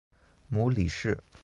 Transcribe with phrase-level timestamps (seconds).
[0.47, 1.15] 母李氏。